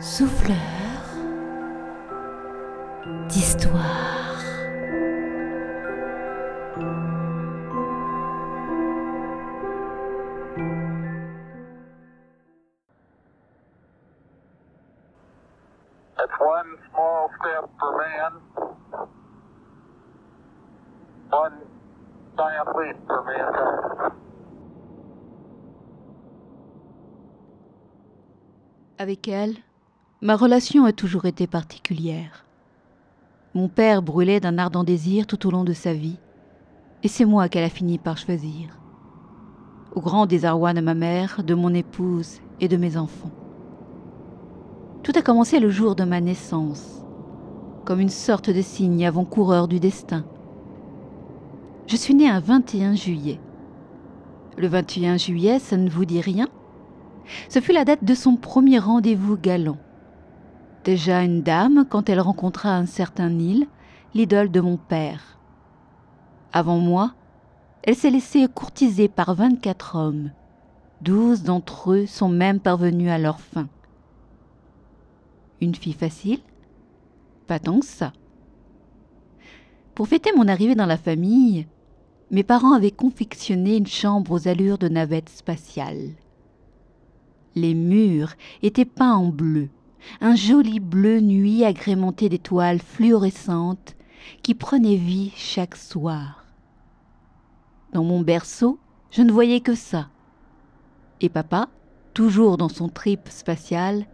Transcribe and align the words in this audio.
Souffleur 0.00 0.58
d'histoire. 3.28 4.18
One 16.40 16.76
small 16.90 17.30
step 17.38 17.70
for 17.78 17.98
man, 17.98 18.32
one 21.30 21.58
giant 22.36 22.76
leap 22.76 22.96
for 23.06 23.22
mankind. 23.22 24.21
Avec 29.02 29.26
elle, 29.26 29.56
ma 30.20 30.36
relation 30.36 30.84
a 30.84 30.92
toujours 30.92 31.24
été 31.24 31.48
particulière. 31.48 32.44
Mon 33.52 33.68
père 33.68 34.00
brûlait 34.00 34.38
d'un 34.38 34.58
ardent 34.58 34.84
désir 34.84 35.26
tout 35.26 35.44
au 35.44 35.50
long 35.50 35.64
de 35.64 35.72
sa 35.72 35.92
vie, 35.92 36.20
et 37.02 37.08
c'est 37.08 37.24
moi 37.24 37.48
qu'elle 37.48 37.64
a 37.64 37.68
fini 37.68 37.98
par 37.98 38.16
choisir. 38.16 38.78
Au 39.96 40.00
grand 40.00 40.26
désarroi 40.26 40.72
de 40.72 40.80
ma 40.80 40.94
mère, 40.94 41.42
de 41.42 41.52
mon 41.52 41.74
épouse 41.74 42.38
et 42.60 42.68
de 42.68 42.76
mes 42.76 42.96
enfants. 42.96 43.32
Tout 45.02 45.14
a 45.16 45.22
commencé 45.22 45.58
le 45.58 45.70
jour 45.70 45.96
de 45.96 46.04
ma 46.04 46.20
naissance, 46.20 47.04
comme 47.84 47.98
une 47.98 48.08
sorte 48.08 48.50
de 48.50 48.62
signe 48.62 49.04
avant-coureur 49.04 49.66
du 49.66 49.80
destin. 49.80 50.24
Je 51.88 51.96
suis 51.96 52.14
née 52.14 52.28
un 52.28 52.38
21 52.38 52.94
juillet. 52.94 53.40
Le 54.56 54.68
21 54.68 55.16
juillet, 55.16 55.58
ça 55.58 55.76
ne 55.76 55.90
vous 55.90 56.04
dit 56.04 56.20
rien? 56.20 56.46
Ce 57.48 57.60
fut 57.60 57.72
la 57.72 57.84
date 57.84 58.04
de 58.04 58.14
son 58.14 58.36
premier 58.36 58.78
rendez-vous 58.78 59.36
galant. 59.36 59.78
Déjà 60.84 61.22
une 61.22 61.42
dame 61.42 61.86
quand 61.88 62.08
elle 62.08 62.20
rencontra 62.20 62.74
un 62.74 62.86
certain 62.86 63.30
Nil, 63.30 63.66
l'idole 64.14 64.50
de 64.50 64.60
mon 64.60 64.76
père. 64.76 65.38
Avant 66.52 66.78
moi, 66.78 67.14
elle 67.82 67.94
s'est 67.94 68.10
laissée 68.10 68.46
courtiser 68.48 69.08
par 69.08 69.34
24 69.34 69.96
hommes. 69.96 70.30
Douze 71.00 71.42
d'entre 71.42 71.92
eux 71.92 72.06
sont 72.06 72.28
même 72.28 72.60
parvenus 72.60 73.10
à 73.10 73.18
leur 73.18 73.40
fin. 73.40 73.68
Une 75.60 75.74
fille 75.74 75.92
facile? 75.92 76.40
Pas 77.46 77.58
tant 77.58 77.80
que 77.80 77.86
ça. 77.86 78.12
Pour 79.94 80.08
fêter 80.08 80.30
mon 80.36 80.48
arrivée 80.48 80.74
dans 80.74 80.86
la 80.86 80.96
famille, 80.96 81.66
mes 82.30 82.42
parents 82.42 82.72
avaient 82.72 82.90
confectionné 82.90 83.76
une 83.76 83.86
chambre 83.86 84.32
aux 84.32 84.48
allures 84.48 84.78
de 84.78 84.88
navette 84.88 85.28
spatiale. 85.28 86.10
Les 87.54 87.74
murs 87.74 88.34
étaient 88.62 88.84
peints 88.84 89.14
en 89.14 89.28
bleu, 89.28 89.68
un 90.20 90.34
joli 90.34 90.80
bleu 90.80 91.20
nuit 91.20 91.64
agrémenté 91.64 92.28
d'étoiles 92.28 92.80
fluorescentes 92.80 93.96
qui 94.42 94.54
prenaient 94.54 94.96
vie 94.96 95.32
chaque 95.36 95.76
soir. 95.76 96.44
Dans 97.92 98.04
mon 98.04 98.20
berceau, 98.20 98.78
je 99.10 99.22
ne 99.22 99.32
voyais 99.32 99.60
que 99.60 99.74
ça. 99.74 100.08
Et 101.20 101.28
papa, 101.28 101.68
toujours 102.14 102.56
dans 102.56 102.70
son 102.70 102.88
trip 102.88 103.28
spatial, 103.28 104.06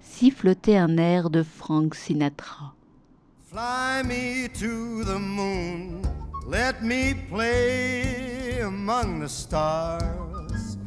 sifflotait 0.00 0.76
un 0.76 0.98
air 0.98 1.30
de 1.30 1.42
Frank 1.42 1.94
Sinatra. 1.94 2.74
Fly 3.42 4.02
me 4.04 4.48
to 4.48 5.04
the 5.04 5.18
moon, 5.18 6.02
let 6.48 6.82
me 6.82 7.14
play 7.28 8.60
among 8.60 9.20
the 9.20 9.28
stars, 9.28 10.78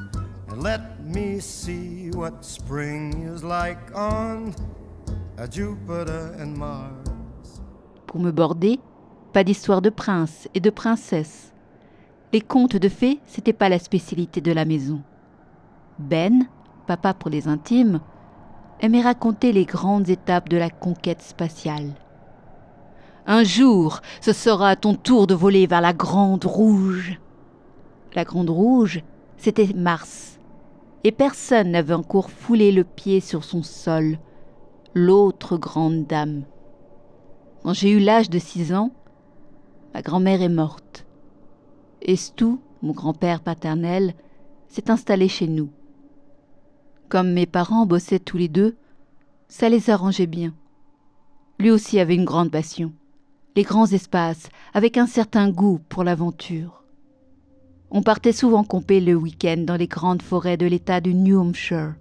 Pour 8.08 8.20
me 8.20 8.32
border, 8.32 8.80
pas 9.32 9.44
d'histoire 9.44 9.84
de 9.84 9.92
prince 9.92 10.50
et 10.56 10.60
de 10.60 10.72
princesse. 10.72 11.54
Les 12.34 12.42
contes 12.42 12.78
de 12.78 12.90
fées, 12.90 13.20
c'était 13.28 13.54
pas 13.54 13.70
la 13.70 13.78
spécialité 13.78 14.42
de 14.42 14.52
la 14.52 14.66
maison. 14.66 15.04
Ben, 16.00 16.48
papa 16.88 17.14
pour 17.14 17.30
les 17.30 17.48
intimes, 17.48 18.00
aimait 18.82 19.02
raconter 19.02 19.52
les 19.52 19.66
grandes 19.66 20.10
étapes 20.10 20.50
de 20.50 20.58
la 20.58 20.72
conquête 20.72 21.22
spatiale. 21.22 21.94
Un 23.28 23.44
jour, 23.44 24.02
ce 24.22 24.34
sera 24.34 24.76
ton 24.76 24.96
tour 24.96 25.28
de 25.28 25.36
voler 25.36 25.68
vers 25.68 25.82
la 25.82 25.94
Grande 25.94 26.46
Rouge. 26.46 27.20
La 28.16 28.24
Grande 28.24 28.50
Rouge, 28.50 29.04
c'était 29.38 29.72
Mars. 29.76 30.35
Et 31.08 31.12
personne 31.12 31.70
n'avait 31.70 31.94
encore 31.94 32.32
foulé 32.32 32.72
le 32.72 32.84
pied 32.84 33.20
sur 33.20 33.44
son 33.44 33.62
sol, 33.62 34.18
l'autre 34.96 35.56
grande 35.56 36.08
dame. 36.08 36.46
Quand 37.62 37.74
j'ai 37.74 37.92
eu 37.92 38.00
l'âge 38.00 38.32
de 38.32 38.40
six 38.40 38.74
ans, 38.74 38.90
ma 39.94 40.02
grand-mère 40.02 40.42
est 40.42 40.50
morte. 40.50 41.06
Et 42.02 42.16
Stu, 42.16 42.56
mon 42.82 42.94
grand-père 42.94 43.42
paternel, 43.42 44.16
s'est 44.68 44.90
installé 44.90 45.28
chez 45.28 45.48
nous. 45.48 45.70
Comme 47.08 47.34
mes 47.34 47.46
parents 47.46 47.86
bossaient 47.86 48.18
tous 48.18 48.38
les 48.38 48.50
deux, 48.50 48.76
ça 49.48 49.70
les 49.70 49.92
arrangeait 49.92 50.26
bien. 50.26 50.56
Lui 51.60 51.70
aussi 51.70 52.00
avait 52.00 52.16
une 52.16 52.26
grande 52.26 52.50
passion, 52.50 52.92
les 53.56 53.62
grands 53.62 53.86
espaces, 53.86 54.50
avec 54.74 54.98
un 54.98 55.06
certain 55.06 55.52
goût 55.52 55.80
pour 55.88 56.04
l'aventure. 56.04 56.85
On 57.92 58.02
partait 58.02 58.32
souvent 58.32 58.64
camper 58.64 59.00
le 59.00 59.16
week-end 59.16 59.58
dans 59.66 59.76
les 59.76 59.88
grandes 59.88 60.22
forêts 60.22 60.58
de 60.58 60.66
l'État 60.66 61.02
du 61.02 61.14
New 61.14 61.40
Hampshire. 61.40 61.96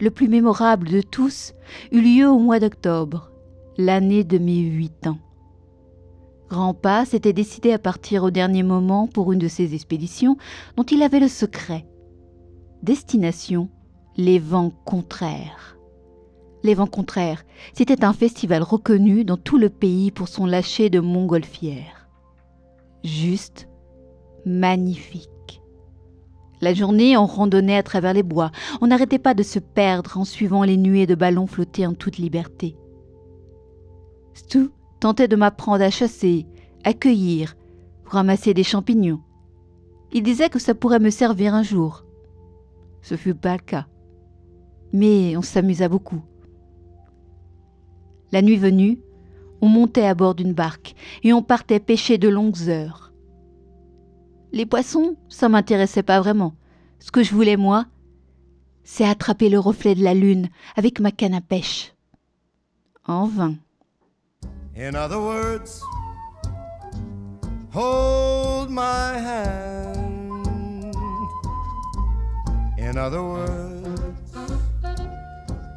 Le 0.00 0.10
plus 0.10 0.28
mémorable 0.28 0.88
de 0.88 1.00
tous 1.00 1.54
eut 1.92 2.00
lieu 2.00 2.28
au 2.28 2.38
mois 2.38 2.60
d'octobre, 2.60 3.30
l'année 3.76 4.24
de 4.24 4.38
mes 4.38 4.60
huit 4.60 5.06
ans. 5.06 5.18
Grandpa 6.48 7.04
s'était 7.04 7.32
décidé 7.32 7.72
à 7.72 7.78
partir 7.78 8.24
au 8.24 8.30
dernier 8.30 8.62
moment 8.62 9.06
pour 9.06 9.32
une 9.32 9.38
de 9.38 9.48
ses 9.48 9.74
expéditions 9.74 10.36
dont 10.76 10.82
il 10.82 11.02
avait 11.02 11.20
le 11.20 11.28
secret. 11.28 11.86
Destination 12.82 13.68
les 14.16 14.38
vents 14.38 14.72
contraires. 14.84 15.78
Les 16.62 16.74
vents 16.74 16.86
contraires, 16.86 17.44
c'était 17.72 18.04
un 18.04 18.12
festival 18.12 18.62
reconnu 18.62 19.24
dans 19.24 19.38
tout 19.38 19.56
le 19.56 19.70
pays 19.70 20.10
pour 20.10 20.28
son 20.28 20.44
lâcher 20.44 20.90
de 20.90 21.00
montgolfières. 21.00 22.08
Juste 23.02 23.69
magnifique. 24.46 25.28
La 26.60 26.74
journée, 26.74 27.16
on 27.16 27.26
randonnait 27.26 27.76
à 27.76 27.82
travers 27.82 28.12
les 28.12 28.22
bois. 28.22 28.50
On 28.80 28.88
n'arrêtait 28.88 29.18
pas 29.18 29.34
de 29.34 29.42
se 29.42 29.58
perdre 29.58 30.18
en 30.18 30.24
suivant 30.24 30.62
les 30.62 30.76
nuées 30.76 31.06
de 31.06 31.14
ballons 31.14 31.46
flottés 31.46 31.86
en 31.86 31.94
toute 31.94 32.18
liberté. 32.18 32.76
Stu 34.34 34.68
tentait 35.00 35.28
de 35.28 35.36
m'apprendre 35.36 35.82
à 35.82 35.90
chasser, 35.90 36.46
à 36.84 36.92
cueillir, 36.92 37.56
ramasser 38.04 38.52
des 38.52 38.62
champignons. 38.62 39.20
Il 40.12 40.22
disait 40.22 40.50
que 40.50 40.58
ça 40.58 40.74
pourrait 40.74 40.98
me 40.98 41.10
servir 41.10 41.54
un 41.54 41.62
jour. 41.62 42.04
Ce 43.00 43.16
fut 43.16 43.34
pas 43.34 43.54
le 43.54 43.62
cas. 43.62 43.86
Mais 44.92 45.36
on 45.36 45.42
s'amusa 45.42 45.88
beaucoup. 45.88 46.20
La 48.32 48.42
nuit 48.42 48.56
venue, 48.56 49.00
on 49.60 49.68
montait 49.68 50.06
à 50.06 50.14
bord 50.14 50.34
d'une 50.34 50.52
barque 50.52 50.94
et 51.22 51.32
on 51.32 51.42
partait 51.42 51.80
pêcher 51.80 52.18
de 52.18 52.28
longues 52.28 52.68
heures. 52.68 53.09
Les 54.52 54.66
poissons, 54.66 55.16
ça 55.28 55.48
m'intéressait 55.48 56.02
pas 56.02 56.20
vraiment. 56.20 56.54
Ce 56.98 57.12
que 57.12 57.22
je 57.22 57.34
voulais, 57.34 57.56
moi, 57.56 57.86
c'est 58.82 59.04
attraper 59.04 59.48
le 59.48 59.58
reflet 59.58 59.94
de 59.94 60.02
la 60.02 60.14
lune 60.14 60.48
avec 60.76 60.98
ma 61.00 61.12
canne 61.12 61.34
à 61.34 61.40
pêche. 61.40 61.94
En 63.06 63.26
vain. 63.26 63.54
In 64.76 64.94
other 64.94 65.20
words, 65.20 65.82
hold 67.72 68.70
my 68.70 69.18
hand. 69.18 70.94
In 72.78 72.96
other 72.96 73.22
words, 73.22 74.34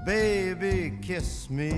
baby, 0.06 0.94
kiss 1.02 1.50
me. 1.50 1.72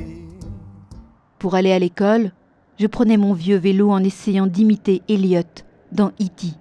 Pour 1.39 1.55
aller 1.55 1.71
à 1.71 1.79
l'école, 1.79 2.31
je 2.79 2.87
prenais 2.87 3.17
mon 3.17 3.33
vieux 3.33 3.57
vélo 3.57 3.91
en 3.91 4.03
essayant 4.03 4.47
d'imiter 4.47 5.01
Elliot 5.09 5.43
dans 5.91 6.09
E.T. 6.21 6.53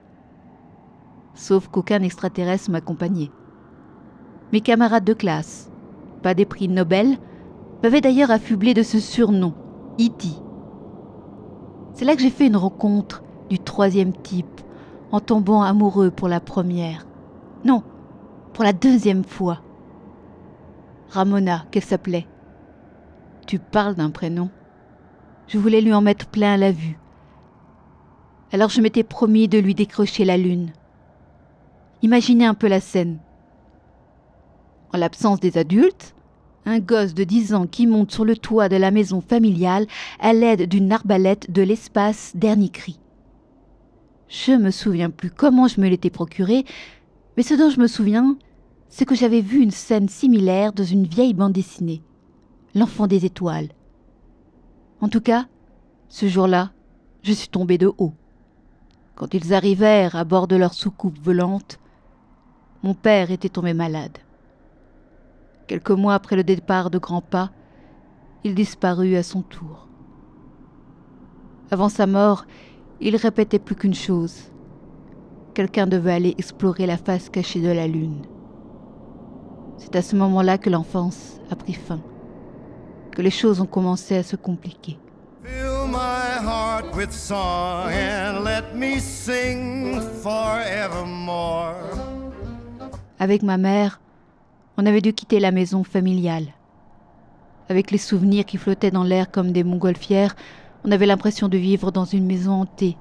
Sauf 1.34 1.69
qu'aucun 1.69 2.02
extraterrestre 2.02 2.70
m'accompagnait. 2.70 3.31
Mes 4.52 4.60
camarades 4.60 5.04
de 5.04 5.14
classe, 5.14 5.70
pas 6.22 6.34
des 6.34 6.44
prix 6.44 6.69
Nobel, 6.69 7.19
m'avaient 7.82 8.00
d'ailleurs 8.00 8.31
affublé 8.31 8.72
de 8.72 8.82
ce 8.82 9.00
surnom, 9.00 9.52
E.T. 10.00 10.28
C'est 11.92 12.04
là 12.04 12.14
que 12.16 12.22
j'ai 12.22 12.31
fait 12.31 12.46
une 12.46 12.56
rencontre 12.56 13.22
du 13.50 13.58
troisième 13.58 14.12
type, 14.12 14.60
en 15.12 15.20
tombant 15.20 15.62
amoureux 15.62 16.10
pour 16.10 16.28
la 16.28 16.40
première. 16.40 17.06
Non, 17.64 17.82
pour 18.52 18.64
la 18.64 18.72
deuxième 18.72 19.25
fois. 19.25 19.60
Ramona, 21.10 21.64
qu'elle 21.70 21.84
s'appelait. 21.84 22.26
Tu 23.46 23.58
parles 23.58 23.94
d'un 23.94 24.10
prénom. 24.10 24.50
Je 25.46 25.58
voulais 25.58 25.80
lui 25.80 25.92
en 25.92 26.00
mettre 26.00 26.26
plein 26.26 26.56
la 26.56 26.72
vue. 26.72 26.98
Alors 28.52 28.70
je 28.70 28.80
m'étais 28.80 29.02
promis 29.02 29.48
de 29.48 29.58
lui 29.58 29.75
décrocher 29.75 30.25
la 30.25 30.37
lune. 30.37 30.72
Imaginez 32.04 32.44
un 32.44 32.52
peu 32.52 32.68
la 32.68 32.80
scène. 32.80 33.18
En 34.92 34.98
l'absence 34.98 35.40
des 35.40 35.56
adultes, 35.56 36.14
Un 36.66 36.78
gosse 36.78 37.14
de 37.14 37.24
10 37.24 37.54
ans 37.54 37.66
qui 37.66 37.86
monte 37.86 38.12
sur 38.12 38.26
le 38.26 38.36
toit 38.36 38.68
de 38.68 38.76
la 38.76 38.90
maison 38.90 39.22
familiale 39.22 39.86
à 40.20 40.34
l'aide 40.34 40.68
d'une 40.68 40.92
arbalète 40.92 41.50
de 41.50 41.62
l'espace 41.62 42.32
dernier 42.34 42.68
cri. 42.68 43.00
Je 44.28 44.52
me 44.52 44.70
souviens 44.70 45.08
plus 45.08 45.30
comment 45.30 45.66
je 45.66 45.80
me 45.80 45.88
l'étais 45.88 46.10
procuré, 46.10 46.66
mais 47.38 47.42
ce 47.42 47.54
dont 47.54 47.70
je 47.70 47.80
me 47.80 47.86
souviens, 47.86 48.36
c'est 48.90 49.06
que 49.06 49.14
j'avais 49.14 49.40
vu 49.40 49.62
une 49.62 49.70
scène 49.70 50.10
similaire 50.10 50.74
dans 50.74 50.84
une 50.84 51.06
vieille 51.06 51.34
bande 51.34 51.52
dessinée, 51.52 52.02
L'enfant 52.74 53.06
des 53.06 53.24
étoiles. 53.24 53.68
En 55.00 55.08
tout 55.08 55.22
cas, 55.22 55.46
ce 56.10 56.28
jour-là, 56.28 56.72
je 57.22 57.32
suis 57.32 57.48
tombé 57.48 57.78
de 57.78 57.90
haut. 57.96 58.12
Quand 59.14 59.32
ils 59.32 59.54
arrivèrent 59.54 60.16
à 60.16 60.24
bord 60.24 60.48
de 60.48 60.56
leur 60.56 60.74
soucoupe 60.74 61.18
volante, 61.18 61.78
mon 62.84 62.92
père 62.92 63.31
était 63.31 63.48
tombé 63.48 63.72
malade. 63.72 64.19
Quelques 65.66 65.90
mois 65.90 66.12
après 66.12 66.36
le 66.36 66.44
départ 66.44 66.90
de 66.90 66.98
Grandpa, 66.98 67.50
il 68.44 68.54
disparut 68.54 69.16
à 69.16 69.22
son 69.22 69.40
tour. 69.40 69.88
Avant 71.70 71.88
sa 71.88 72.06
mort, 72.06 72.44
il 73.00 73.16
répétait 73.16 73.58
plus 73.58 73.75
qu'une 73.75 73.94
chose. 73.94 74.52
Quelqu'un 75.54 75.86
devait 75.86 76.12
aller 76.12 76.34
explorer 76.36 76.84
la 76.84 76.98
face 76.98 77.31
cachée 77.31 77.62
de 77.62 77.70
la 77.70 77.86
lune. 77.86 78.26
C'est 79.78 79.96
à 79.96 80.02
ce 80.02 80.14
moment-là 80.16 80.58
que 80.58 80.69
l'enfance 80.69 81.40
a 81.50 81.56
pris 81.56 81.72
fin, 81.72 82.02
que 83.12 83.22
les 83.22 83.30
choses 83.30 83.62
ont 83.62 83.66
commencé 83.66 84.14
à 84.14 84.22
se 84.22 84.37
compliquer. 84.37 84.98
Fill 85.42 85.88
my 85.88 86.38
heart 86.38 86.94
with 86.94 87.12
song 87.12 87.90
and 87.90 88.44
let 88.44 88.75
me 88.75 88.98
sing 88.98 90.02
forevermore. 90.22 91.94
Avec 93.25 93.43
ma 93.43 93.56
mère, 93.56 94.03
on 94.76 94.85
avait 94.85 95.00
dû 95.00 95.15
quitter 95.15 95.41
la 95.41 95.50
maison 95.50 95.82
familiale. 95.82 96.49
Avec 97.71 97.91
les 97.91 97.97
souvenirs 97.97 98.44
qui 98.44 98.59
flottaient 98.59 98.91
dans 98.91 99.03
l'air 99.03 99.31
comme 99.31 99.50
des 99.50 99.65
montgolfières, 99.65 100.37
on 100.85 100.93
avait 100.93 101.06
l'impression 101.06 101.49
de 101.49 101.56
vivre 101.56 101.91
dans 101.91 102.05
une 102.05 102.26
maison 102.26 102.53
hantée, 102.53 102.99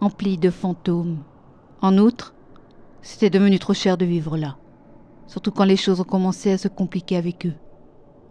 emplie 0.00 0.38
de 0.38 0.48
fantômes. 0.48 1.18
En 1.82 1.98
outre, 1.98 2.32
c'était 3.02 3.28
devenu 3.28 3.58
trop 3.58 3.74
cher 3.74 3.98
de 3.98 4.06
vivre 4.06 4.38
là, 4.38 4.56
surtout 5.26 5.50
quand 5.50 5.64
les 5.64 5.76
choses 5.76 6.00
ont 6.00 6.04
commencé 6.04 6.52
à 6.52 6.56
se 6.56 6.68
compliquer 6.68 7.18
avec 7.18 7.44
eux. 7.44 7.54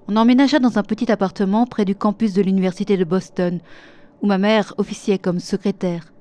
On 0.07 0.15
emménagea 0.15 0.57
dans 0.57 0.79
un 0.79 0.83
petit 0.83 1.11
appartement 1.11 1.67
près 1.67 1.85
du 1.85 1.93
campus 1.93 2.33
de 2.33 2.41
l'université 2.41 2.97
de 2.97 3.03
Boston, 3.03 3.59
où 4.23 4.25
ma 4.25 4.39
mère 4.39 4.73
officiait 4.79 5.19
comme 5.19 5.39
secrétaire. 5.39 6.11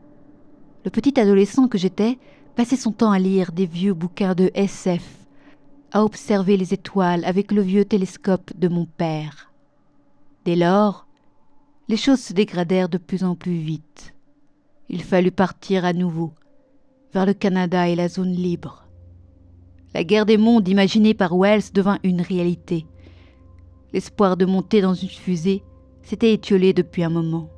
Le 0.84 0.90
petit 0.90 1.18
adolescent 1.18 1.66
que 1.66 1.78
j'étais 1.78 2.18
passait 2.58 2.74
son 2.74 2.90
temps 2.90 3.12
à 3.12 3.20
lire 3.20 3.52
des 3.52 3.66
vieux 3.66 3.94
bouquins 3.94 4.34
de 4.34 4.50
SF, 4.52 5.04
à 5.92 6.02
observer 6.02 6.56
les 6.56 6.74
étoiles 6.74 7.24
avec 7.24 7.52
le 7.52 7.62
vieux 7.62 7.84
télescope 7.84 8.50
de 8.58 8.66
mon 8.66 8.84
père. 8.84 9.52
Dès 10.44 10.56
lors, 10.56 11.06
les 11.86 11.96
choses 11.96 12.18
se 12.18 12.32
dégradèrent 12.32 12.88
de 12.88 12.98
plus 12.98 13.22
en 13.22 13.36
plus 13.36 13.58
vite. 13.58 14.12
Il 14.88 15.04
fallut 15.04 15.30
partir 15.30 15.84
à 15.84 15.92
nouveau, 15.92 16.32
vers 17.14 17.26
le 17.26 17.32
Canada 17.32 17.86
et 17.86 17.94
la 17.94 18.08
zone 18.08 18.32
libre. 18.32 18.88
La 19.94 20.02
guerre 20.02 20.26
des 20.26 20.36
mondes 20.36 20.66
imaginée 20.66 21.14
par 21.14 21.38
Wells 21.38 21.72
devint 21.72 22.00
une 22.02 22.22
réalité. 22.22 22.86
L'espoir 23.92 24.36
de 24.36 24.46
monter 24.46 24.80
dans 24.80 24.94
une 24.94 25.08
fusée 25.08 25.62
s'était 26.02 26.32
étiolé 26.32 26.72
depuis 26.72 27.04
un 27.04 27.08
moment. 27.08 27.50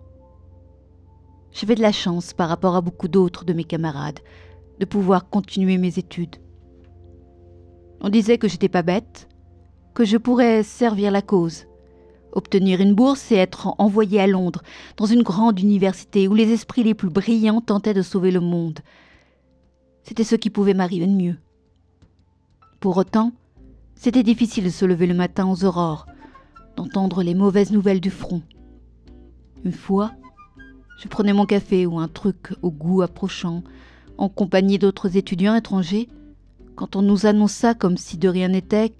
J'avais 1.52 1.74
de 1.74 1.80
la 1.80 1.90
chance 1.90 2.34
par 2.34 2.50
rapport 2.50 2.76
à 2.76 2.82
beaucoup 2.82 3.08
d'autres 3.08 3.46
de 3.46 3.54
mes 3.54 3.64
camarades 3.64 4.20
de 4.80 4.86
pouvoir 4.86 5.28
continuer 5.28 5.76
mes 5.76 5.98
études. 5.98 6.36
On 8.00 8.08
disait 8.08 8.38
que 8.38 8.48
j'étais 8.48 8.70
pas 8.70 8.82
bête, 8.82 9.28
que 9.94 10.06
je 10.06 10.16
pourrais 10.16 10.62
servir 10.62 11.10
la 11.10 11.20
cause, 11.20 11.66
obtenir 12.32 12.80
une 12.80 12.94
bourse 12.94 13.30
et 13.30 13.36
être 13.36 13.74
envoyé 13.76 14.20
à 14.20 14.26
Londres, 14.26 14.62
dans 14.96 15.04
une 15.04 15.22
grande 15.22 15.60
université 15.60 16.28
où 16.28 16.34
les 16.34 16.50
esprits 16.50 16.82
les 16.82 16.94
plus 16.94 17.10
brillants 17.10 17.60
tentaient 17.60 17.94
de 17.94 18.00
sauver 18.00 18.30
le 18.30 18.40
monde. 18.40 18.80
C'était 20.02 20.24
ce 20.24 20.34
qui 20.34 20.48
pouvait 20.48 20.74
m'arriver 20.74 21.06
de 21.06 21.12
mieux. 21.12 21.36
Pour 22.80 22.96
autant, 22.96 23.32
c'était 23.94 24.22
difficile 24.22 24.64
de 24.64 24.70
se 24.70 24.86
lever 24.86 25.06
le 25.06 25.14
matin 25.14 25.46
aux 25.46 25.64
aurores, 25.64 26.06
d'entendre 26.76 27.22
les 27.22 27.34
mauvaises 27.34 27.70
nouvelles 27.70 28.00
du 28.00 28.10
front. 28.10 28.40
Une 29.62 29.72
fois, 29.72 30.12
je 30.98 31.08
prenais 31.08 31.34
mon 31.34 31.44
café 31.44 31.84
ou 31.84 31.98
un 31.98 32.08
truc 32.08 32.54
au 32.62 32.70
goût 32.70 33.02
approchant, 33.02 33.62
en 34.20 34.28
compagnie 34.28 34.78
d'autres 34.78 35.16
étudiants 35.16 35.54
étrangers, 35.54 36.06
quand 36.76 36.94
on 36.94 37.00
nous 37.00 37.24
annonça 37.24 37.72
comme 37.72 37.96
si 37.96 38.18
de 38.18 38.28
rien 38.28 38.48
n'était 38.48 38.92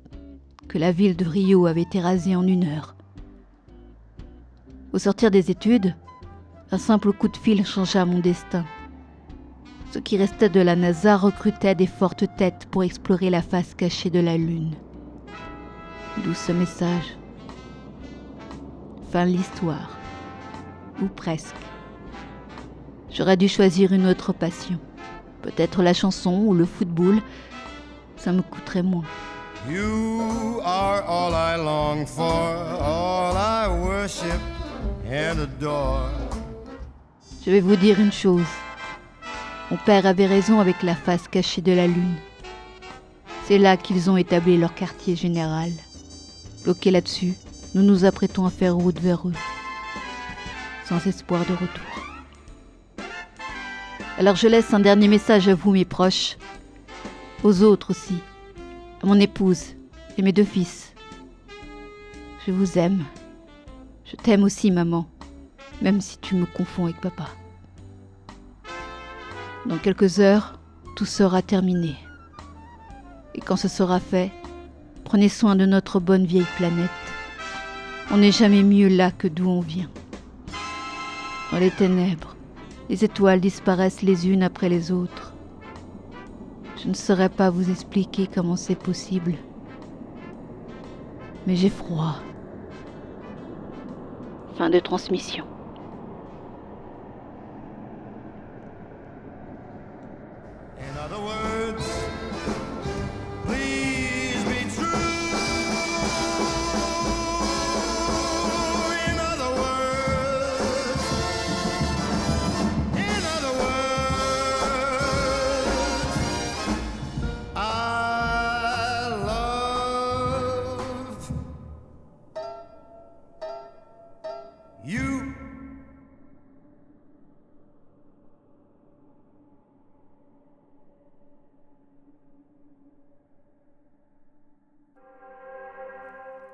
que 0.66 0.78
la 0.78 0.92
ville 0.92 1.14
de 1.14 1.26
Rio 1.26 1.66
avait 1.66 1.82
été 1.82 2.00
rasée 2.00 2.34
en 2.34 2.46
une 2.46 2.64
heure. 2.64 2.94
Au 4.94 4.98
sortir 4.98 5.30
des 5.30 5.50
études, 5.50 5.94
un 6.72 6.78
simple 6.78 7.12
coup 7.12 7.28
de 7.28 7.36
fil 7.36 7.66
changea 7.66 8.06
mon 8.06 8.18
destin. 8.18 8.64
Ce 9.92 9.98
qui 9.98 10.16
restait 10.16 10.48
de 10.48 10.60
la 10.60 10.74
NASA 10.74 11.18
recrutait 11.18 11.74
des 11.74 11.86
fortes 11.86 12.24
têtes 12.38 12.66
pour 12.70 12.82
explorer 12.82 13.28
la 13.28 13.42
face 13.42 13.74
cachée 13.74 14.08
de 14.08 14.20
la 14.20 14.38
Lune. 14.38 14.74
D'où 16.24 16.32
ce 16.32 16.52
message. 16.52 17.16
Fin 19.12 19.26
de 19.26 19.32
l'histoire. 19.32 19.98
Ou 21.02 21.08
presque. 21.08 21.56
J'aurais 23.10 23.36
dû 23.36 23.48
choisir 23.48 23.92
une 23.92 24.06
autre 24.06 24.32
passion. 24.32 24.78
Peut-être 25.42 25.82
la 25.82 25.94
chanson 25.94 26.42
ou 26.46 26.54
le 26.54 26.64
football. 26.64 27.20
Ça 28.16 28.32
me 28.32 28.42
coûterait 28.42 28.82
moins. 28.82 29.04
You 29.68 30.60
are 30.64 31.02
all 31.06 31.34
I 31.34 31.56
long 31.56 32.06
for, 32.06 32.24
all 32.24 33.36
I 33.36 33.68
worship 33.68 34.40
and 35.06 35.40
adore. 35.40 36.10
Je 37.44 37.50
vais 37.50 37.60
vous 37.60 37.76
dire 37.76 38.00
une 38.00 38.12
chose. 38.12 38.46
Mon 39.70 39.76
père 39.78 40.06
avait 40.06 40.26
raison 40.26 40.60
avec 40.60 40.82
la 40.82 40.94
face 40.94 41.28
cachée 41.28 41.60
de 41.60 41.72
la 41.72 41.86
Lune. 41.86 42.16
C'est 43.46 43.58
là 43.58 43.76
qu'ils 43.76 44.10
ont 44.10 44.16
établi 44.16 44.56
leur 44.56 44.74
quartier 44.74 45.14
général. 45.14 45.70
Bloqués 46.64 46.90
là-dessus, 46.90 47.34
nous 47.74 47.82
nous 47.82 48.04
apprêtons 48.04 48.46
à 48.46 48.50
faire 48.50 48.74
route 48.74 48.98
vers 48.98 49.28
eux, 49.28 49.34
sans 50.88 51.06
espoir 51.06 51.44
de 51.46 51.52
retour. 51.52 51.99
Alors 54.18 54.36
je 54.36 54.48
laisse 54.48 54.74
un 54.74 54.80
dernier 54.80 55.08
message 55.08 55.48
à 55.48 55.54
vous, 55.54 55.72
mes 55.72 55.84
proches, 55.84 56.36
aux 57.42 57.62
autres 57.62 57.90
aussi, 57.90 58.18
à 59.02 59.06
mon 59.06 59.18
épouse 59.18 59.76
et 60.18 60.22
mes 60.22 60.32
deux 60.32 60.44
fils. 60.44 60.92
Je 62.46 62.52
vous 62.52 62.78
aime. 62.78 63.04
Je 64.04 64.16
t'aime 64.16 64.42
aussi, 64.42 64.70
maman, 64.70 65.08
même 65.80 66.00
si 66.00 66.18
tu 66.18 66.34
me 66.34 66.44
confonds 66.44 66.84
avec 66.84 67.00
papa. 67.00 67.28
Dans 69.66 69.78
quelques 69.78 70.20
heures, 70.20 70.58
tout 70.96 71.06
sera 71.06 71.42
terminé. 71.42 71.94
Et 73.34 73.40
quand 73.40 73.56
ce 73.56 73.68
sera 73.68 74.00
fait, 74.00 74.32
prenez 75.04 75.28
soin 75.28 75.54
de 75.54 75.64
notre 75.64 76.00
bonne 76.00 76.26
vieille 76.26 76.46
planète. 76.56 76.90
On 78.10 78.18
n'est 78.18 78.32
jamais 78.32 78.62
mieux 78.62 78.88
là 78.88 79.10
que 79.12 79.28
d'où 79.28 79.48
on 79.48 79.60
vient. 79.60 79.88
Dans 81.52 81.58
les 81.58 81.70
ténèbres, 81.70 82.29
les 82.90 83.04
étoiles 83.04 83.40
disparaissent 83.40 84.02
les 84.02 84.28
unes 84.28 84.42
après 84.42 84.68
les 84.68 84.90
autres. 84.90 85.32
Je 86.82 86.88
ne 86.88 86.94
saurais 86.94 87.28
pas 87.28 87.48
vous 87.48 87.70
expliquer 87.70 88.26
comment 88.26 88.56
c'est 88.56 88.74
possible. 88.74 89.36
Mais 91.46 91.54
j'ai 91.54 91.68
froid. 91.68 92.16
Fin 94.56 94.70
de 94.70 94.80
transmission. 94.80 95.44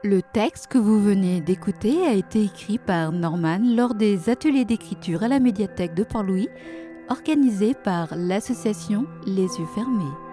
Le 0.04 0.20
texte 0.20 0.66
que 0.68 0.78
vous 0.78 1.00
venez 1.00 1.40
d'écouter 1.40 2.06
a 2.06 2.12
été 2.12 2.44
écrit 2.44 2.78
par 2.78 3.12
Norman 3.12 3.60
lors 3.62 3.94
des 3.94 4.28
ateliers 4.28 4.66
d'écriture 4.66 5.22
à 5.22 5.28
la 5.28 5.40
médiathèque 5.40 5.94
de 5.94 6.04
Port-Louis, 6.04 6.48
organisés 7.08 7.74
par 7.74 8.14
l'association 8.14 9.06
Les 9.26 9.42
Yeux 9.42 9.66
Fermés. 9.74 10.25